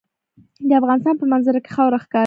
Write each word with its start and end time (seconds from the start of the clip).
د 0.67 0.71
افغانستان 0.81 1.15
په 1.17 1.25
منظره 1.31 1.59
کې 1.65 1.71
خاوره 1.75 1.97
ښکاره 2.03 2.17
ده. 2.19 2.19